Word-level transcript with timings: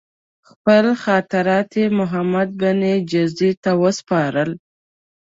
خپل 0.49 0.85
خاطرات 1.03 1.69
یې 1.79 1.85
محمدبن 1.99 2.79
جزي 3.11 3.51
ته 3.63 3.71
وسپارل. 3.81 4.51